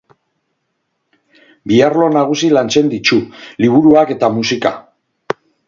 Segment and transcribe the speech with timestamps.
[1.71, 3.21] Bi arlo nagusi lantzen ditu:
[3.67, 4.77] liburuak eta musika.